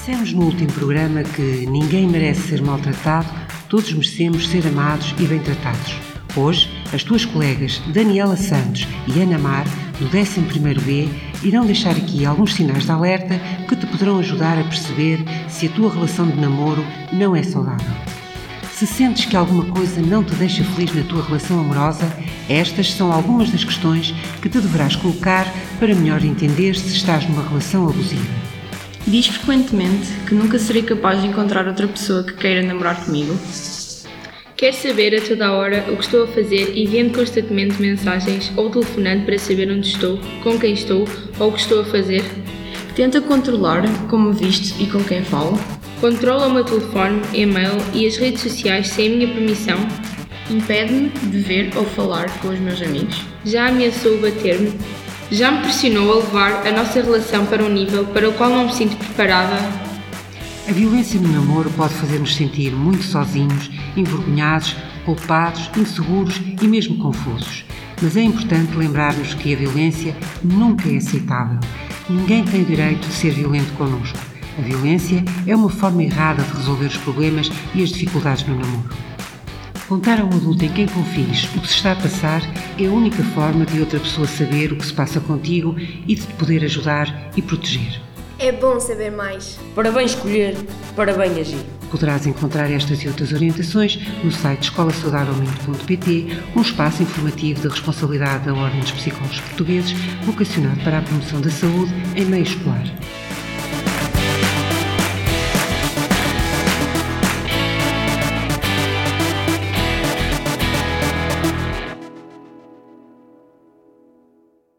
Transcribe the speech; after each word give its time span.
Dissemos 0.00 0.32
no 0.32 0.46
último 0.46 0.72
programa 0.72 1.22
que 1.22 1.66
ninguém 1.66 2.08
merece 2.08 2.48
ser 2.48 2.62
maltratado, 2.62 3.28
todos 3.68 3.92
merecemos 3.92 4.48
ser 4.48 4.66
amados 4.66 5.14
e 5.18 5.26
bem 5.26 5.40
tratados. 5.40 5.94
Hoje, 6.34 6.70
as 6.90 7.04
tuas 7.04 7.26
colegas 7.26 7.82
Daniela 7.92 8.34
Santos 8.34 8.88
e 9.06 9.20
Ana 9.20 9.38
Mar, 9.38 9.66
do 9.98 10.08
11B, 10.08 11.06
irão 11.42 11.66
deixar 11.66 11.90
aqui 11.90 12.24
alguns 12.24 12.54
sinais 12.54 12.86
de 12.86 12.90
alerta 12.90 13.38
que 13.68 13.76
te 13.76 13.86
poderão 13.86 14.18
ajudar 14.20 14.58
a 14.58 14.64
perceber 14.64 15.22
se 15.50 15.66
a 15.66 15.70
tua 15.70 15.92
relação 15.92 16.26
de 16.26 16.40
namoro 16.40 16.82
não 17.12 17.36
é 17.36 17.42
saudável. 17.42 17.94
Se 18.72 18.86
sentes 18.86 19.26
que 19.26 19.36
alguma 19.36 19.66
coisa 19.66 20.00
não 20.00 20.24
te 20.24 20.34
deixa 20.36 20.64
feliz 20.64 20.94
na 20.94 21.02
tua 21.02 21.22
relação 21.22 21.60
amorosa, 21.60 22.10
estas 22.48 22.94
são 22.94 23.12
algumas 23.12 23.50
das 23.50 23.64
questões 23.64 24.14
que 24.40 24.48
te 24.48 24.60
deverás 24.62 24.96
colocar 24.96 25.46
para 25.78 25.94
melhor 25.94 26.24
entender 26.24 26.74
se 26.74 26.88
estás 26.88 27.28
numa 27.28 27.46
relação 27.46 27.86
abusiva. 27.86 28.49
Diz 29.10 29.26
frequentemente 29.26 30.06
que 30.28 30.36
nunca 30.36 30.56
serei 30.56 30.82
capaz 30.82 31.20
de 31.20 31.26
encontrar 31.26 31.66
outra 31.66 31.88
pessoa 31.88 32.22
que 32.22 32.32
queira 32.34 32.62
namorar 32.62 33.04
comigo. 33.04 33.36
Quer 34.56 34.72
saber 34.72 35.16
a 35.16 35.20
toda 35.20 35.50
hora 35.50 35.84
o 35.90 35.96
que 35.96 36.04
estou 36.04 36.22
a 36.22 36.26
fazer 36.28 36.78
enviando 36.78 37.16
constantemente 37.16 37.82
mensagens 37.82 38.52
ou 38.56 38.70
telefonando 38.70 39.24
para 39.24 39.36
saber 39.36 39.68
onde 39.68 39.88
estou, 39.88 40.16
com 40.44 40.56
quem 40.56 40.74
estou 40.74 41.08
ou 41.40 41.48
o 41.48 41.52
que 41.52 41.58
estou 41.58 41.80
a 41.80 41.84
fazer? 41.86 42.22
Tenta 42.94 43.20
controlar 43.20 43.82
como 44.08 44.32
visto 44.32 44.80
e 44.80 44.86
com 44.86 45.02
quem 45.02 45.24
falo. 45.24 45.58
Controla 46.00 46.46
o 46.46 46.54
meu 46.54 46.62
telefone, 46.62 47.20
e-mail 47.34 47.78
e 47.92 48.06
as 48.06 48.16
redes 48.16 48.42
sociais 48.42 48.86
sem 48.90 49.08
a 49.08 49.16
minha 49.16 49.34
permissão. 49.34 49.78
Impede-me 50.48 51.08
de 51.08 51.38
ver 51.40 51.76
ou 51.76 51.84
falar 51.84 52.30
com 52.38 52.48
os 52.48 52.60
meus 52.60 52.80
amigos. 52.80 53.20
Já 53.44 53.70
ameaçou 53.70 54.18
bater-me. 54.18 54.72
Já 55.32 55.52
me 55.52 55.60
pressionou 55.60 56.12
a 56.12 56.16
levar 56.16 56.66
a 56.66 56.72
nossa 56.72 57.00
relação 57.00 57.46
para 57.46 57.62
um 57.62 57.68
nível 57.68 58.04
para 58.06 58.28
o 58.28 58.32
qual 58.32 58.50
não 58.50 58.66
me 58.66 58.72
sinto 58.72 58.96
preparada. 58.96 59.56
A 60.68 60.72
violência 60.72 61.20
no 61.20 61.28
namoro 61.28 61.70
pode 61.70 61.94
fazer-nos 61.94 62.34
sentir 62.34 62.72
muito 62.72 63.04
sozinhos, 63.04 63.70
envergonhados, 63.96 64.74
culpados, 65.04 65.70
inseguros 65.76 66.40
e 66.60 66.66
mesmo 66.66 66.98
confusos. 66.98 67.64
Mas 68.02 68.16
é 68.16 68.22
importante 68.22 68.74
lembrar-nos 68.76 69.34
que 69.34 69.54
a 69.54 69.56
violência 69.56 70.16
nunca 70.42 70.88
é 70.88 70.96
aceitável. 70.96 71.60
Ninguém 72.08 72.44
tem 72.44 72.64
direito 72.64 73.06
de 73.06 73.14
ser 73.14 73.30
violento 73.30 73.72
connosco. 73.74 74.18
A 74.58 74.62
violência 74.62 75.24
é 75.46 75.54
uma 75.54 75.70
forma 75.70 76.02
errada 76.02 76.42
de 76.42 76.56
resolver 76.56 76.86
os 76.86 76.96
problemas 76.96 77.52
e 77.72 77.84
as 77.84 77.90
dificuldades 77.90 78.44
no 78.48 78.56
namoro. 78.56 78.90
Contar 79.90 80.20
a 80.20 80.24
um 80.24 80.28
adulto 80.28 80.64
em 80.64 80.72
quem 80.72 80.86
confies 80.86 81.52
o 81.52 81.60
que 81.60 81.66
se 81.66 81.74
está 81.74 81.90
a 81.90 81.96
passar 81.96 82.42
é 82.78 82.86
a 82.86 82.92
única 82.92 83.24
forma 83.24 83.66
de 83.66 83.80
outra 83.80 83.98
pessoa 83.98 84.24
saber 84.24 84.70
o 84.70 84.76
que 84.76 84.86
se 84.86 84.92
passa 84.92 85.18
contigo 85.18 85.74
e 85.76 86.14
de 86.14 86.28
te 86.28 86.32
poder 86.34 86.62
ajudar 86.62 87.32
e 87.36 87.42
proteger. 87.42 88.00
É 88.38 88.52
bom 88.52 88.78
saber 88.78 89.10
mais. 89.10 89.58
Para 89.74 89.90
bem 89.90 90.06
escolher, 90.06 90.56
para 90.94 91.12
bem 91.12 91.32
agir. 91.40 91.58
Poderás 91.90 92.24
encontrar 92.24 92.70
estas 92.70 93.02
e 93.02 93.08
outras 93.08 93.32
orientações 93.32 93.98
no 94.22 94.30
site 94.30 94.62
escolasaudávelmente.pt, 94.62 96.38
um 96.54 96.60
espaço 96.60 97.02
informativo 97.02 97.60
de 97.60 97.66
responsabilidade 97.66 98.44
da 98.44 98.54
Ordem 98.54 98.78
dos 98.78 98.92
Psicólogos 98.92 99.40
Portugueses, 99.40 99.90
vocacionado 100.22 100.78
para 100.84 100.98
a 100.98 101.02
promoção 101.02 101.40
da 101.40 101.50
saúde 101.50 101.92
em 102.14 102.26
meio 102.26 102.44
escolar. 102.44 102.84